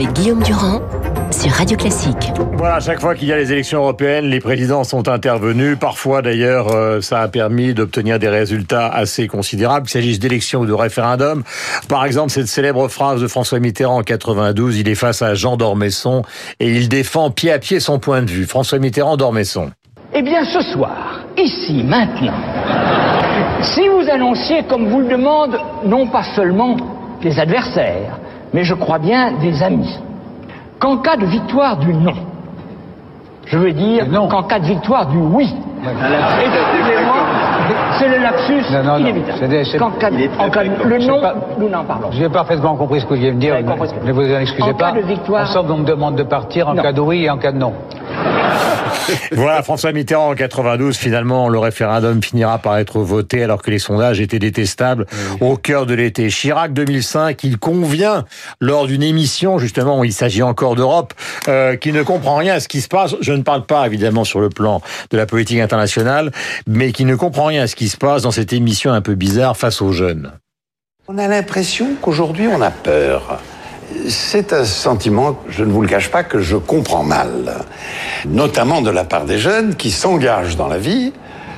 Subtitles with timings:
[0.00, 0.80] avec Guillaume Durand
[1.30, 2.32] sur Radio Classique.
[2.54, 5.76] Voilà, à chaque fois qu'il y a les élections européennes, les présidents sont intervenus.
[5.78, 10.66] Parfois, d'ailleurs, euh, ça a permis d'obtenir des résultats assez considérables, qu'il s'agisse d'élections ou
[10.66, 11.42] de référendums.
[11.88, 15.58] Par exemple, cette célèbre phrase de François Mitterrand en 92, il est face à Jean
[15.58, 16.22] d'Ormesson
[16.60, 18.46] et il défend pied à pied son point de vue.
[18.46, 19.70] François Mitterrand d'Ormesson.
[20.14, 22.40] Eh bien, ce soir, ici, maintenant,
[23.62, 26.76] si vous annonciez, comme vous le demande, non pas seulement
[27.22, 28.19] des adversaires,
[28.52, 29.98] mais je crois bien des amis,
[30.78, 32.14] qu'en cas de victoire du non,
[33.46, 37.19] je veux dire qu'en cas de victoire du oui, excusez-moi,
[37.98, 38.98] c'est le lapsus Non, non, non.
[38.98, 39.38] inévitable.
[39.40, 41.34] C'est des- c'est- Qu'en cas, il est en cas de- le pas.
[41.58, 42.10] nous n'en parlons.
[42.12, 44.92] J'ai parfaitement compris ce que vous vouliez me dire, ne vous en excusez En pas.
[44.92, 46.82] cas de victoire- En sorte qu'on me demande de partir en Non.
[46.82, 47.72] cas de oui et en cas de non.
[49.32, 53.78] Voilà, François Mitterrand en 92, finalement, le référendum finira par être voté alors que les
[53.78, 55.06] sondages étaient détestables
[55.40, 56.28] au cœur de l'été.
[56.28, 58.24] Chirac 2005, il convient
[58.60, 61.12] lors d'une émission, justement, où il s'agit encore d'Europe,
[61.48, 63.16] euh, qui ne comprend rien à ce qui se passe.
[63.20, 64.80] Je ne parle pas, évidemment, sur le plan
[65.10, 66.30] de la politique internationale,
[66.68, 69.14] mais qui ne comprend rien à ce qui se passe dans cette émission un peu
[69.14, 70.32] bizarre face aux jeunes.
[71.08, 73.40] On a l'impression qu'aujourd'hui on a peur.
[74.08, 77.64] C'est un sentiment, je ne vous le cache pas, que je comprends mal.
[78.26, 81.12] Notamment de la part des jeunes qui s'engagent dans la vie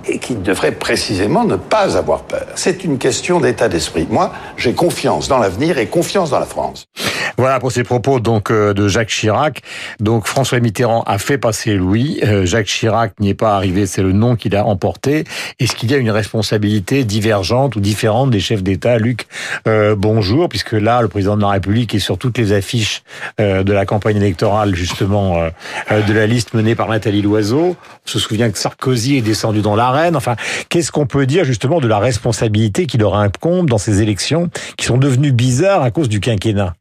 [0.07, 2.47] et qui devraient précisément ne pas avoir peur.
[2.55, 4.07] C'est une question d'état d'esprit.
[4.11, 6.87] Moi, j'ai confiance dans l'avenir et confiance dans la France.
[7.37, 9.63] Voilà pour ces propos donc euh, de Jacques Chirac.
[10.01, 12.21] Donc François Mitterrand a fait passer Louis.
[12.25, 15.25] Euh, Jacques Chirac n'y est pas arrivé, c'est le nom qu'il a emporté.
[15.59, 18.99] Est-ce qu'il y a une responsabilité divergente ou différente des chefs d'État?
[18.99, 19.27] Luc,
[19.67, 23.03] euh, bonjour, puisque là le président de la République est sur toutes les affiches
[23.41, 25.51] euh, de la campagne électorale justement euh,
[25.91, 27.77] euh, de la liste menée par Nathalie Loiseau.
[28.07, 30.17] On se souvient que Sarkozy est descendu dans l'arène.
[30.17, 30.37] Enfin,
[30.69, 34.87] qu'est-ce qu'on peut dire justement de la responsabilité qui leur incombe dans ces élections qui
[34.87, 36.75] sont devenues bizarres à cause du quinquennat?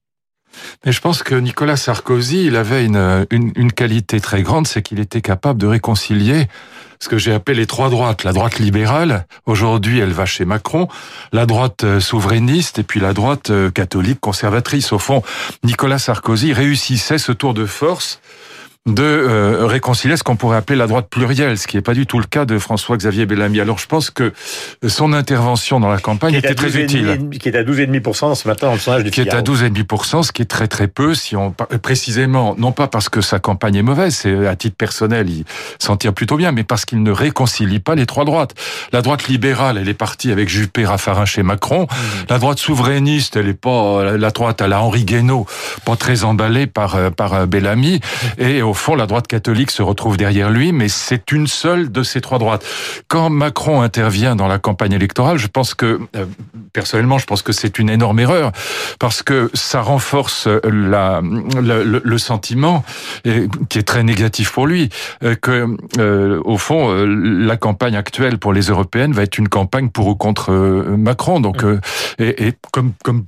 [0.86, 4.82] Mais je pense que Nicolas Sarkozy, il avait une, une, une qualité très grande, c'est
[4.82, 6.48] qu'il était capable de réconcilier
[7.02, 8.24] ce que j'ai appelé les trois droites.
[8.24, 10.88] La droite libérale, aujourd'hui, elle va chez Macron,
[11.34, 14.94] la droite euh, souverainiste et puis la droite euh, catholique conservatrice.
[14.94, 15.24] Au fond,
[15.64, 18.22] Nicolas Sarkozy réussissait ce tour de force
[18.88, 22.08] de euh, réconcilier ce qu'on pourrait appeler la droite plurielle, ce qui n'est pas du
[22.08, 23.60] tout le cas de François-Xavier Bellamy.
[23.60, 24.34] Alors je pense que
[24.88, 28.68] son intervention dans la campagne était très 12,5 utile qui est à 12,5% ce matin
[28.68, 29.56] dans le sondage du qui est à Figaro.
[29.56, 33.22] 12,5%, ce qui est très très peu, si on euh, précisément, non pas parce que
[33.22, 35.44] sa campagne est mauvaise, c'est à titre personnel, il
[35.78, 38.56] s'en tire plutôt bien, mais parce qu'il ne réconcilie pas les trois droites.
[38.92, 41.86] La droite libérale, elle est partie avec Juppé, Raffarin chez Macron.
[42.30, 45.46] La droite souverainiste, elle est pas la droite à la Henri Guénaud,
[45.86, 48.00] pas très emballée par euh, par euh, Bellamy.
[48.40, 52.04] Et au fond, la droite catholique se retrouve derrière lui, mais c'est une seule de
[52.04, 52.66] ces trois droites.
[53.10, 56.26] Quand Macron intervient dans la campagne électorale, je pense que euh,
[56.72, 58.52] personnellement, je pense que c'est une énorme erreur
[58.98, 62.84] parce que ça renforce la, le, le- le sentiment
[63.26, 64.90] et- qui est très négatif pour lui
[65.24, 65.68] euh, que
[66.00, 70.08] euh, au fond euh, la campagne actuelle pour les européennes va être une campagne pour
[70.08, 71.42] ou contre euh, Macron.
[71.42, 71.80] Donc euh,
[72.20, 73.26] et, et comme comme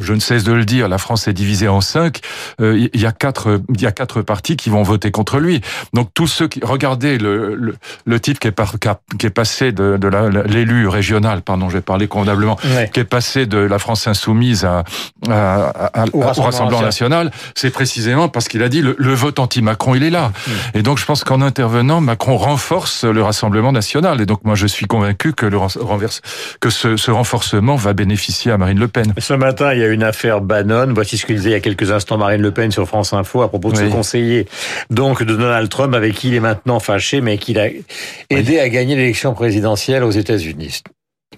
[0.00, 2.20] je ne cesse de le dire, la France est divisée en cinq.
[2.60, 5.60] Euh, Il y a quatre, il y a quatre partis qui vont voter contre lui.
[5.94, 7.74] Donc tous ceux qui regardez le le,
[8.06, 8.74] le type qui est, par,
[9.18, 10.08] qui est passé de, de
[10.48, 12.90] l'élu régional, pardon, j'ai parlé convenablement, Ouais.
[12.92, 14.84] qui est passé de la France insoumise à,
[15.28, 20.02] à- Au Rassemblement national, c'est précisément parce qu'il a dit le, le vote anti-Macron, il
[20.04, 20.32] est là.
[20.74, 24.20] Et donc je pense qu'en intervenant, Macron renforce le Rassemblement national.
[24.20, 26.20] Et donc moi je suis convaincu que le ren- renverse,
[26.60, 29.12] que ce, ce renforcement va bénéficier à Marine Le Pen.
[29.18, 30.88] Ce matin, il y a une affaire Bannon.
[30.94, 33.42] Voici ce que disait il y a quelques instants Marine Le Pen sur France Info
[33.42, 33.84] à propos de Oui.
[33.86, 34.46] ce conseiller
[34.90, 37.68] donc de Donald Trump avec qui il est maintenant fâché, mais qu'il a
[38.30, 40.82] aidé à gagner l'élection présidentielle aux États-Unis.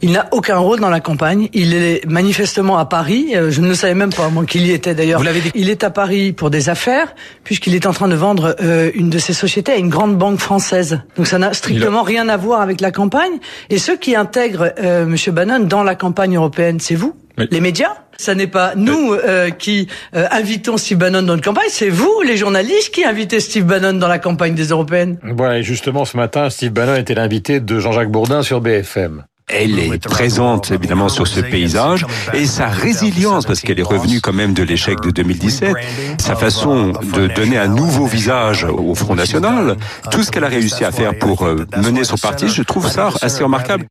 [0.02, 1.48] Il n'a aucun rôle dans la campagne.
[1.52, 3.32] Il est manifestement à Paris.
[3.34, 5.18] Euh, Je ne le savais même pas, moi, qu'il y était d'ailleurs.
[5.18, 5.50] Vous l'avez dit.
[5.54, 7.12] Il est à Paris pour des affaires,
[7.44, 10.38] puisqu'il est en train de vendre euh, une de ses sociétés à une grande banque
[10.38, 11.00] française.
[11.16, 13.32] Donc ça n'a strictement rien à voir avec la campagne.
[13.68, 17.48] Et ceux qui intègrent euh, Monsieur Bannon dans la campagne européenne, c'est vous, Oui.
[17.50, 17.92] les médias?
[18.20, 22.20] Ça n'est pas nous euh, qui euh, invitons Steve Bannon dans une campagne, c'est vous,
[22.22, 25.16] les journalistes, qui invitez Steve Bannon dans la campagne des européennes.
[25.22, 29.24] Voilà, et justement ce matin, Steve Bannon était l'invité de Jean-Jacques Bourdin sur BFM.
[29.48, 34.34] Elle est présente évidemment sur ce paysage et sa résilience, parce qu'elle est revenue quand
[34.34, 35.74] même de l'échec de 2017,
[36.18, 39.78] sa façon de donner un nouveau visage au Front National,
[40.10, 43.08] tout ce qu'elle a réussi à faire pour euh, mener son parti, je trouve ça
[43.22, 43.86] assez remarquable.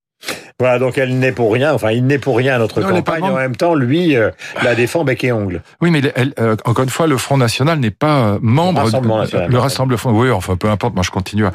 [0.61, 3.23] Voilà, donc elle n'est pour rien, enfin il n'est pour rien à notre Non, campagne,
[3.23, 4.29] en même temps, lui euh,
[4.61, 5.61] la défend bec et ongle.
[5.79, 8.79] Oui, mais elle, euh, encore une fois, le Front National n'est pas euh, membre.
[8.81, 9.57] Le Rassemblement National, Le.
[9.57, 10.01] Rassemblement.
[10.19, 10.95] Oui, enfin, peu importe.
[10.95, 11.53] Moi, je continue à,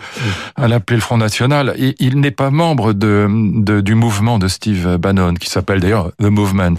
[0.56, 1.74] à l'appeler le Front National.
[1.78, 6.10] Et il n'est pas membre de, de- du mouvement de Steve Bannon, qui s'appelle d'ailleurs
[6.18, 6.76] The Movement.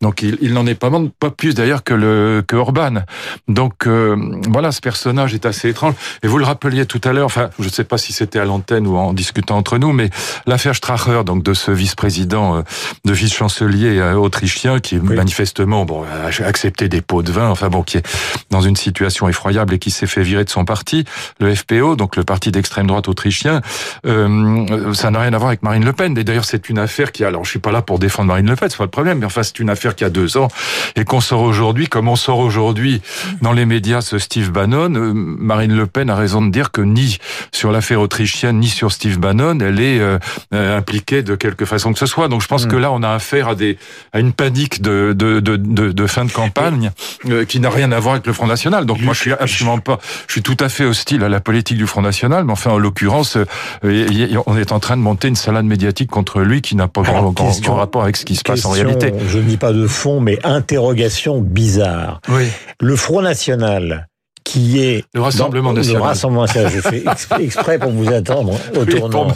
[0.00, 3.04] Donc, il, il n'en est pas membre, pas plus d'ailleurs que le que Orban.
[3.46, 4.16] Donc, euh,
[4.48, 5.94] voilà, ce personnage est assez étrange.
[6.24, 7.26] Et vous le rappeliez tout à l'heure.
[7.26, 10.10] Enfin, je ne sais pas si c'était à l'antenne ou en discutant entre nous, mais
[10.46, 12.62] l'affaire Stracher, donc de ce vice-président, euh,
[13.04, 17.82] de vice-chancelier euh, autrichien, qui manifestement bon a accepté des pots de vin, enfin bon,
[17.82, 18.06] qui est
[18.50, 21.04] dans une situation effroyable et qui s'est fait virer de son parti,
[21.40, 23.60] le FPO, donc le parti d'extrême droite autrichien.
[24.06, 26.16] Euh, ça n'a rien à voir avec Marine Le Pen.
[26.18, 28.56] Et d'ailleurs, c'est une affaire qui, alors, je suis pas là pour défendre Marine Le
[28.56, 30.48] Pen, c'est pas le problème, mais enfin, c'est une affaire qui a deux ans
[30.96, 33.02] et qu'on sort aujourd'hui, comme on sort aujourd'hui
[33.42, 34.94] dans les médias ce Steve Bannon.
[34.94, 37.18] euh, Marine Le Pen a raison de dire que ni
[37.52, 40.18] sur l'affaire autrichienne ni sur Steve Bannon, elle est euh,
[40.52, 42.28] impliquée de quelque façon que ce soit.
[42.28, 43.78] Donc, je pense que là, on a affaire à des
[44.12, 46.90] à une panique de de de, de, de fin de campagne
[47.28, 48.84] euh, qui n'a rien à voir avec le Front National.
[48.86, 51.76] Donc, moi, je suis absolument pas, je suis tout à fait hostile à la politique
[51.78, 53.36] du Front National, mais enfin, en l'occurrence,
[53.84, 57.02] euh, on est en train de monter une salade médiatique contre lui qui n'a pas
[57.02, 59.12] grand, question- grand rapport avec ce qui se passe en réalité.
[59.28, 62.20] Je ne dis pas de fond, mais interrogation bizarre.
[62.28, 62.48] Oui.
[62.80, 64.08] Le Front National,
[64.48, 66.00] qui est Le Rassemblement dans- National.
[66.02, 66.72] Le Rassemblement National.
[66.74, 69.28] Je fais ex- exprès pour vous attendre au Oui, tournant.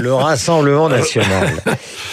[0.00, 1.48] Le Rassemblement National,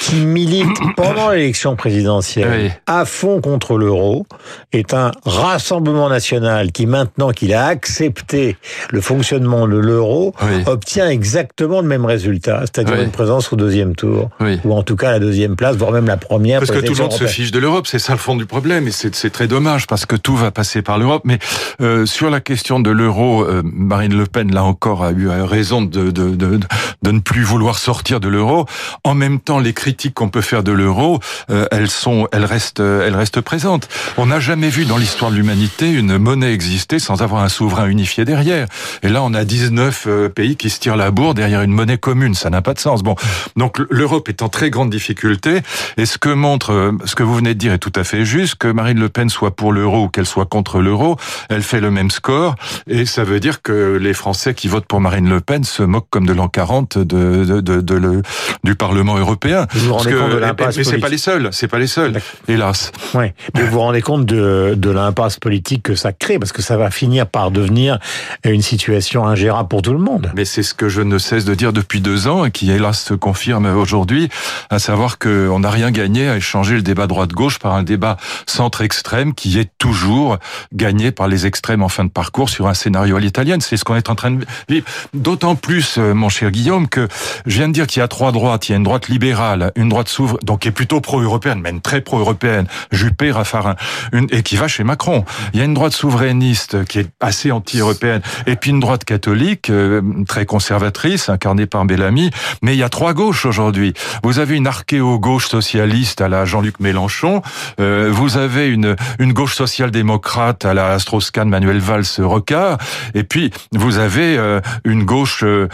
[0.01, 0.67] qui milite
[0.97, 2.71] pendant l'élection présidentielle Oui.
[2.87, 4.25] à fond contre l'euro,
[4.73, 8.57] est un Rassemblement National qui, maintenant qu'il a accepté
[8.91, 10.63] le fonctionnement de l'euro, Oui.
[10.65, 14.29] obtient exactement le même résultat, c'est-à-dire une présence au deuxième tour,
[14.65, 16.59] ou en tout cas la deuxième place, voire même la première.
[16.59, 18.87] Parce que tout le monde se fiche de l'Europe, c'est ça le fond du problème,
[18.87, 21.23] et c'est c'est très dommage parce que tout va passer par l'Europe.
[21.25, 21.39] Mais
[21.81, 25.81] euh, sur la question de l'euro, euh, Marine Le Pen là encore a eu raison
[25.81, 26.59] de, de, de,
[27.01, 28.65] de ne plus vouloir sortir de l'euro.
[29.03, 31.19] En même temps, les critiques qu'on peut faire de l'euro,
[31.49, 33.87] euh, elles sont, elles restent, elles restent présentes.
[34.17, 37.87] On n'a jamais vu dans l'histoire de l'humanité une monnaie exister sans avoir un souverain
[37.87, 38.67] unifié derrière.
[39.03, 41.97] Et là, on a 19 euh, pays qui se tirent la bourre derrière une monnaie
[41.97, 42.33] commune.
[42.33, 43.03] Ça n'a pas de sens.
[43.03, 43.15] Bon,
[43.55, 45.59] donc l'Europe est en très grande difficulté.
[45.97, 48.25] Et ce que montre, euh, ce que vous venez de dire est tout à fait
[48.25, 51.17] juste, que Marine Le Pen soit pour l'euro ou qu'elle soit contre l'euro,
[51.49, 52.55] elle fait le même score.
[52.87, 56.09] Et ça veut dire que les Français qui votent pour Marine Le Pen se moquent
[56.09, 57.03] comme de l'an 40 de,
[57.43, 58.21] de, de, de le,
[58.63, 59.67] du Parlement européen.
[59.73, 61.79] Vous vous rendez que- compte de mais- l'impasse mais c'est pas les seuls, c'est pas
[61.79, 62.91] les seuls, hélas.
[63.15, 63.25] Oui,
[63.55, 66.77] mais vous vous rendez compte de, de l'impasse politique que ça crée, parce que ça
[66.77, 67.99] va finir par devenir
[68.45, 70.31] une situation ingérable pour tout le monde.
[70.35, 73.01] Mais c'est ce que je ne cesse de dire depuis deux ans et qui hélas
[73.03, 74.29] se confirme aujourd'hui,
[74.69, 78.17] à savoir qu'on n'a rien gagné à échanger le débat droite-gauche par un débat
[78.59, 80.37] centre-extrême qui est toujours
[80.73, 83.61] gagné par les extrêmes en fin de parcours sur un scénario à l'italienne.
[83.61, 84.85] C'est ce qu'on est en train de vivre.
[85.13, 87.07] D'autant plus, euh, mon cher Guillaume, que
[87.45, 88.69] je viens de dire qu'il y a trois droites.
[88.69, 91.81] Il y a une droite libérale, une droite souveraine, donc qui est plutôt pro-européenne, même
[91.81, 93.75] très pro-européenne, Juppé, Raffarin,
[94.13, 95.25] une, et qui va chez Macron.
[95.53, 99.69] Il y a une droite souverainiste qui est assez anti-européenne, et puis une droite catholique
[99.69, 102.31] euh, très conservatrice, incarnée par Bellamy.
[102.61, 103.93] Mais il y a trois gauches aujourd'hui.
[104.23, 107.41] Vous avez une archéo-gauche socialiste à la Jean-Luc Mélenchon.
[107.79, 112.77] Euh, vous avez une, une gauche social-démocrate à la Strauss-Kahn, Manuel Valls, Rocard.
[113.13, 115.67] Et puis vous avez euh, une gauche, euh,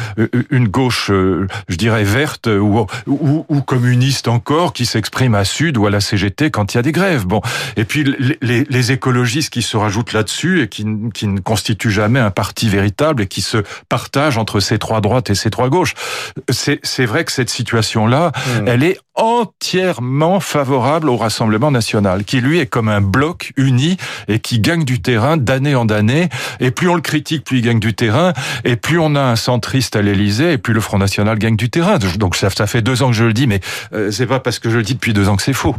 [0.49, 5.77] une gauche, euh, je dirais verte ou, ou, ou communiste encore, qui s'exprime à Sud
[5.77, 7.25] ou à la CGT quand il y a des grèves.
[7.25, 7.41] Bon,
[7.77, 11.91] et puis les, les, les écologistes qui se rajoutent là-dessus et qui, qui ne constituent
[11.91, 13.57] jamais un parti véritable et qui se
[13.89, 15.93] partagent entre ces trois droites et ces trois gauches.
[16.49, 18.31] C'est c'est vrai que cette situation-là,
[18.65, 24.39] elle est entièrement favorable au Rassemblement national, qui lui est comme un bloc uni et
[24.39, 25.94] qui gagne du terrain d'année en année.
[26.59, 28.33] Et plus on le critique, plus il gagne du terrain.
[28.63, 31.69] Et plus on a un centriste à l'Élysée, et plus le Front National gagne du
[31.69, 31.97] terrain.
[32.17, 33.59] Donc ça, ça fait deux ans que je le dis, mais
[33.93, 35.75] euh, c'est pas parce que je le dis depuis deux ans que c'est faux.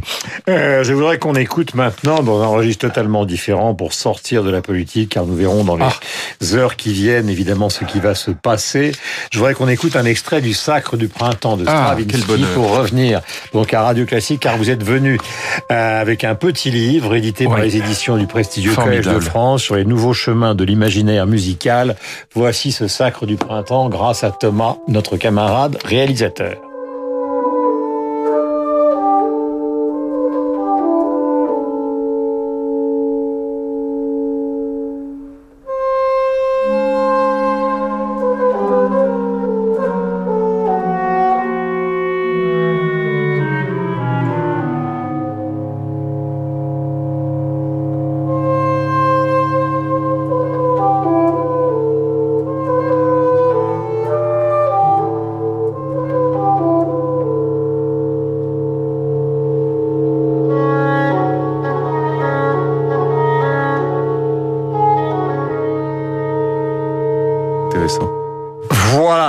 [0.49, 4.61] Euh, je voudrais qu'on écoute maintenant dans un registre totalement différent pour sortir de la
[4.61, 6.55] politique, car nous verrons dans les Ah.
[6.55, 8.91] heures qui viennent évidemment ce qui va se passer.
[9.31, 12.49] Je voudrais qu'on écoute un extrait du Sacre du printemps de Ah, Stravinsky bonheur.
[12.53, 13.21] pour revenir
[13.53, 15.17] donc à Radio Classique, car vous êtes venu
[15.71, 19.19] euh, avec un petit livre édité par les éditions du prestigieux Collège de.
[19.19, 21.95] France sur les nouveaux chemins de l'imaginaire musical.
[22.33, 26.66] Voici ce Sacre du printemps grâce à Thomas, notre camarade réalisateur.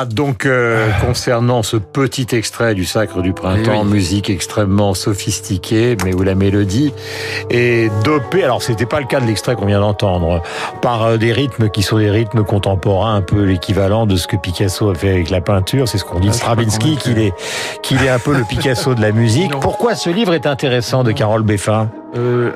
[0.08, 3.92] Donc euh, concernant ce petit extrait du Sacre du Printemps, Eh oui.
[3.92, 6.92] musique extrêmement sophistiquée, mais où la mélodie
[7.50, 8.42] est dopée.
[8.44, 10.42] Alors c'était pas le cas de l'extrait qu'on vient d'entendre,
[10.82, 14.36] par euh, des rythmes qui sont des rythmes contemporains, un peu l'équivalent de ce que
[14.36, 15.88] Picasso a fait avec la peinture.
[15.88, 17.32] C'est ce qu'on dit de Ah, pas Stravinsky, qu'il est
[17.82, 19.50] qu'il est un peu le Picasso de la musique.
[19.52, 19.60] Non.
[19.60, 22.50] Pourquoi ce livre est intéressant de Carole Beffin Euh,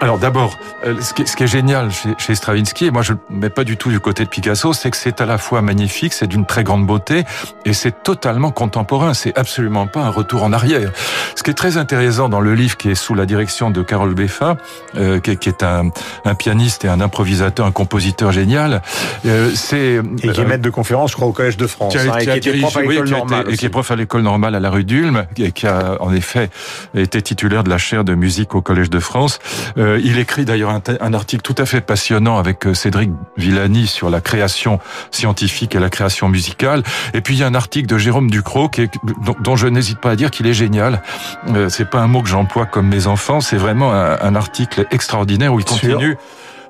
[0.00, 3.50] alors d'abord, euh, ce qui, est- qui génial chez, Stravinsky, et moi je ne mets
[3.50, 6.26] pas du tout du côté de Picasso, c'est que c'est à la fois magnifique, c'est
[6.26, 7.24] d'une très grande beauté,
[7.64, 10.90] et c'est totalement contemporain, c'est absolument pas un retour en arrière.
[11.34, 14.14] Ce qui est très intéressant dans le livre qui est sous la direction de Carole
[14.14, 14.56] Beffa,
[14.96, 15.90] euh, qui, est- qui un,
[16.24, 18.82] un pianiste et un improvisateur, un compositeur génial,
[19.26, 19.96] euh, c'est...
[19.96, 21.92] Et qui est euh, maître de conférence, je crois, au Collège de France.
[21.92, 23.52] qui a, hein, et qui qui a était dirigé- prof à l'école qui a été-
[23.52, 26.12] et qui est prof à l'école normale à la rue d'Ulm, et qui a en
[26.12, 26.50] effet
[26.94, 29.38] été titulaire de la chaire de musique au Collège de France.
[29.76, 33.86] Euh, il écrit d'ailleurs un, un article tout à fait passionnant avec euh, Cédric Villani
[33.86, 36.82] sur la création scientifique et la création musicale.
[37.14, 38.94] Et puis il y a un article de Jérôme Ducrot qui est,
[39.24, 41.02] dont, dont je n'hésite pas à dire qu'il est génial.
[41.48, 44.86] Euh, c'est pas un mot que j'emploie comme mes enfants, c'est vraiment un, un article
[44.90, 46.16] extraordinaire où il continue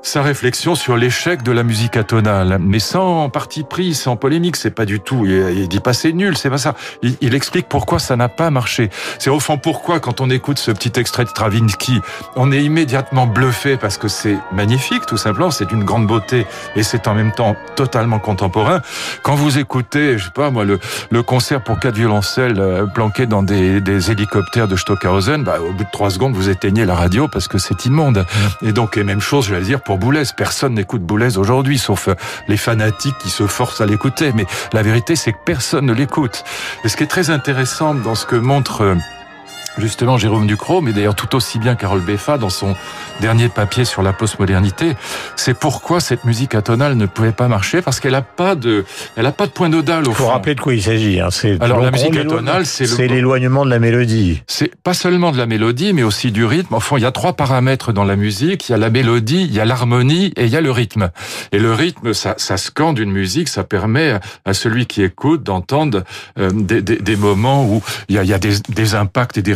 [0.03, 4.57] sa réflexion sur l'échec de la musique atonale, mais sans parti pris, sans polémique.
[4.57, 5.27] C'est pas du tout.
[5.27, 6.75] Il, dit pas c'est nul, c'est pas ça.
[7.03, 8.91] Il, explique pourquoi ça n'a pas marché.
[9.19, 12.01] C'est au fond pourquoi, quand on écoute ce petit extrait de Stravinsky,
[12.37, 15.51] on est immédiatement bluffé parce que c'est magnifique, tout simplement.
[15.51, 18.81] C'est d'une grande beauté et c'est en même temps totalement contemporain.
[19.23, 20.79] Quand vous écoutez, je sais pas moi, le,
[21.11, 25.73] le concert pour quatre violoncelles euh, planqué dans des, des hélicoptères de Stockhausen, bah, au
[25.73, 28.25] bout de trois secondes, vous éteignez la radio parce que c'est immonde.
[28.63, 30.25] Et donc, et même chose, je vais dire, pour Boulez.
[30.37, 32.15] Personne n'écoute Boulez aujourd'hui, sauf euh,
[32.47, 34.33] les fanatiques qui se forcent à l'écouter.
[34.35, 36.45] Mais la vérité, c'est que personne ne l'écoute.
[36.85, 38.97] Et ce qui est très intéressant dans ce que montre euh,
[39.79, 42.75] justement Jérôme Ducrot, mais d'ailleurs tout aussi bien Carole Beffa dans son
[43.21, 44.97] dernier papier sur la postmodernité,
[45.37, 48.85] c'est pourquoi cette musique atonale ne pouvait pas marcher parce qu'elle a pas de,
[49.17, 50.31] elle a pas de point nodal au Il faut fond.
[50.31, 51.21] rappeler de quoi il s'agit.
[51.21, 51.29] Hein.
[51.31, 54.43] C'est Alors, la musique atonale, c'est l'éloignement de la mélodie.
[54.47, 56.75] C'est pas seulement de la mélodie, mais aussi du rythme.
[56.75, 58.69] Enfin, il y a trois paramètres dans la musique.
[58.69, 61.11] Il y a la mélodie, il y a l'harmonie et il y a le rythme.
[61.53, 66.03] Et le rythme, ça, ça scande une musique, ça permet à- celui qui écoute d'entendre
[66.39, 69.39] euh, des, des- des moments où il y a, il y a des, des impacts
[69.39, 69.53] et des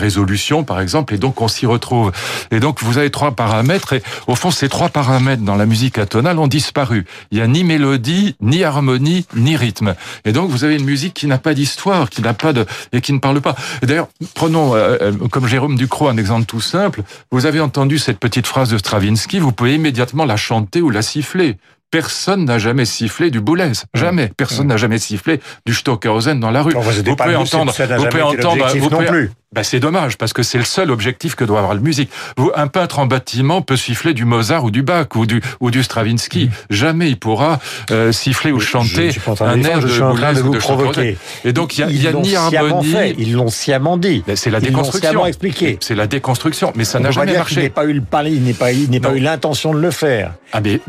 [0.66, 2.12] par exemple, et donc on s'y retrouve.
[2.50, 5.98] Et donc vous avez trois paramètres, et au fond, ces trois paramètres dans la musique
[5.98, 7.06] atonale ont disparu.
[7.30, 9.94] Il y a ni mélodie, ni harmonie, ni rythme.
[10.24, 13.00] Et donc vous avez une musique qui n'a pas d'histoire, qui n'a pas de et
[13.00, 13.54] qui ne parle pas.
[13.82, 17.02] Et D'ailleurs, prenons euh, euh, comme Jérôme Ducrot un exemple tout simple.
[17.30, 21.02] Vous avez entendu cette petite phrase de Stravinsky, vous pouvez immédiatement la chanter ou la
[21.02, 21.56] siffler.
[21.92, 23.72] Personne n'a jamais sifflé du Boulez.
[23.92, 24.32] Jamais.
[24.34, 26.72] Personne n'a jamais sifflé du Stockhausen dans la rue.
[26.72, 29.28] Vous pouvez entendre, vous pouvez entendre, vous pouvez-.
[29.52, 32.10] Ben, c'est dommage parce que c'est le seul objectif que doit avoir le musique.
[32.54, 35.82] Un peintre en bâtiment peut siffler du Mozart ou du Bach ou du ou du
[35.82, 36.50] Stravinsky.
[36.70, 37.58] Jamais il pourra
[37.90, 40.42] euh, siffler ou Je chanter suis de un air je de suis en train Boulez
[40.42, 41.18] de ou vous de provoquer.
[41.44, 42.92] Et donc il y a, il y a Ils l'ont ni sciemment harmonie.
[42.92, 44.24] fait, Ils l'ont sciemment dit.
[44.26, 45.26] Ben, c'est la Ils déconstruction.
[45.26, 45.78] expliqué.
[45.80, 47.62] C'est la déconstruction, mais ça n'a jamais marché.
[47.62, 49.90] n'ait pas eu le palais, il n'est pas, il n'est pas eu l'intention de le
[49.90, 50.32] faire.
[50.52, 50.80] Ah mais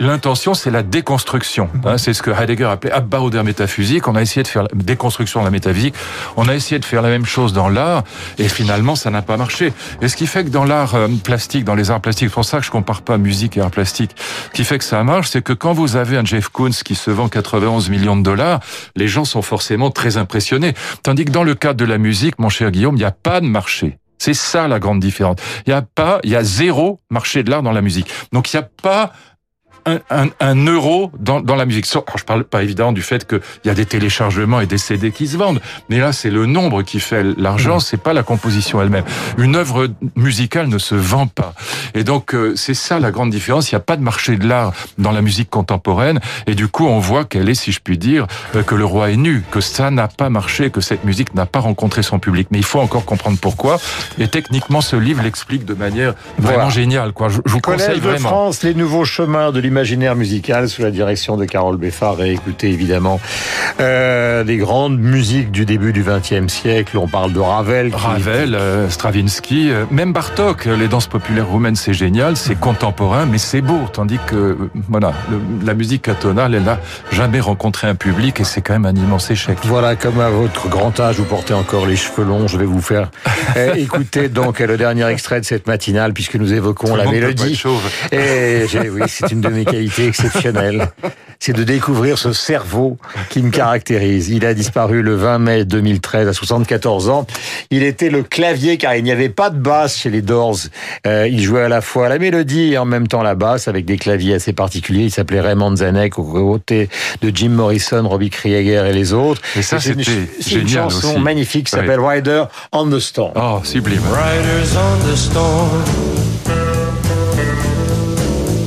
[0.00, 1.68] l'intention, c'est la déconstruction.
[1.84, 4.08] Hein, c'est ce que Heidegger appelait Abbau der Métaphysique.
[4.08, 5.94] On a essayé de faire la déconstruction de la métaphysique.
[6.36, 8.03] On a essayé de faire la même chose dans l'art,
[8.38, 9.72] et finalement, ça n'a pas marché.
[10.02, 12.44] Et ce qui fait que dans l'art euh, plastique, dans les arts plastiques, c'est pour
[12.44, 15.30] ça que je compare pas musique et art plastique, ce qui fait que ça marche,
[15.30, 18.60] c'est que quand vous avez un Jeff Koons qui se vend 91 millions de dollars,
[18.96, 20.74] les gens sont forcément très impressionnés.
[21.02, 23.40] Tandis que dans le cadre de la musique, mon cher Guillaume, il n'y a pas
[23.40, 23.98] de marché.
[24.18, 25.36] C'est ça la grande différence.
[25.66, 28.08] Il y a pas, il y a zéro marché de l'art dans la musique.
[28.32, 29.12] Donc il n'y a pas
[29.86, 31.86] un, un, un euro dans, dans la musique.
[31.94, 35.10] Alors, je parle pas évidemment du fait qu'il y a des téléchargements et des CD
[35.10, 38.80] qui se vendent, mais là c'est le nombre qui fait l'argent, c'est pas la composition
[38.82, 39.04] elle-même.
[39.38, 41.54] Une œuvre musicale ne se vend pas,
[41.94, 43.70] et donc euh, c'est ça la grande différence.
[43.70, 46.86] Il n'y a pas de marché de l'art dans la musique contemporaine, et du coup
[46.86, 49.60] on voit qu'elle est, si je puis dire, euh, que le roi est nu, que
[49.60, 52.48] ça n'a pas marché, que cette musique n'a pas rencontré son public.
[52.50, 53.78] Mais il faut encore comprendre pourquoi.
[54.18, 56.70] Et techniquement, ce livre l'explique de manière vraiment Voilà.
[56.70, 57.12] géniale.
[57.12, 57.28] Quoi.
[57.28, 58.28] Je, je vous Collège conseille de vraiment.
[58.28, 62.22] France, les nouveaux chemins de l'imaginaire musical sous la direction de Carole Beffard.
[62.22, 63.20] Et écoutez évidemment
[63.80, 66.96] euh, des grandes musiques du début du XXe siècle.
[66.96, 67.90] On parle de Ravel.
[67.90, 72.54] qui- Ravel, euh, Stravinsky, euh, même Bartok, euh, les danses populaires roumaines, c'est génial, c'est
[72.54, 73.80] contemporain, mais c'est beau.
[73.92, 74.56] Tandis que,
[74.88, 76.78] voilà, le- la musique atonale, elle n'a
[77.10, 79.58] jamais rencontré un public et c'est quand même un immense échec.
[79.64, 82.80] Voilà, comme à votre grand âge, vous portez encore les cheveux longs, je vais vous
[82.80, 83.10] faire
[83.76, 87.60] écouter donc le dernier extrait de cette matinale, puisque nous évoquons Tout la mélodie.
[88.12, 90.88] Et oui, c'est une de mes qualités exceptionnelles.
[91.44, 92.96] c'est de découvrir ce cerveau
[93.28, 94.30] qui me caractérise.
[94.30, 97.26] Il a disparu le 20 mai 2013 à 74 ans.
[97.70, 100.56] Il était le clavier car il n'y avait pas de basse chez les Doors.
[101.06, 103.84] Euh, il jouait à la fois la mélodie et en même temps la basse avec
[103.84, 105.04] des claviers assez particuliers.
[105.04, 106.88] Il s'appelait Raymond Zanek aux côtés
[107.20, 109.42] de Jim Morrison, Robbie Krieger et les autres.
[109.56, 111.20] Et ça, c'est une, c'était une chanson aussi.
[111.20, 113.32] magnifique qui s'appelle Rider on the Storm.
[113.36, 114.00] Oh, sublime.
[114.10, 116.23] Riders on the storm.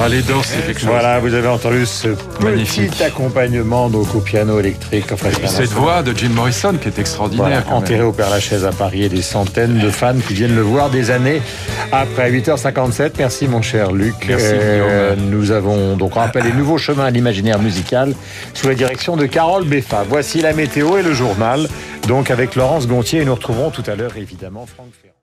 [0.00, 0.88] Ah, les c'est quelque chose.
[0.88, 2.08] Voilà, vous avez entendu ce
[2.40, 2.92] Magnifique.
[2.92, 5.06] petit accompagnement donc au piano électrique.
[5.10, 7.64] Enfin, Cette voix de Jim Morrison qui est extraordinaire.
[7.64, 10.62] Voilà, enterré au Père Lachaise à Paris et des centaines de fans qui viennent le
[10.62, 11.42] voir des années
[11.90, 13.14] après 8h57.
[13.18, 14.14] Merci mon cher Luc.
[14.30, 18.14] Euh, Merci, nous avons donc on rappelle les nouveaux chemins à l'imaginaire musical
[18.54, 20.04] sous la direction de Carole Beffa.
[20.08, 21.68] Voici la météo et le journal.
[22.06, 25.17] Donc avec Laurence Gontier et nous retrouverons tout à l'heure évidemment Franck Ferrand.